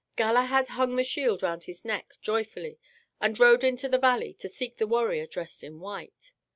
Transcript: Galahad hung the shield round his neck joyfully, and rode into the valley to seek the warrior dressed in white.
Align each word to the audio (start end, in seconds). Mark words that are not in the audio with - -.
Galahad 0.15 0.69
hung 0.69 0.95
the 0.95 1.03
shield 1.03 1.43
round 1.43 1.65
his 1.65 1.85
neck 1.85 2.15
joyfully, 2.23 2.79
and 3.19 3.39
rode 3.39 3.63
into 3.63 3.87
the 3.87 3.99
valley 3.99 4.33
to 4.39 4.49
seek 4.49 4.77
the 4.77 4.87
warrior 4.87 5.27
dressed 5.27 5.63
in 5.63 5.79
white. 5.79 6.31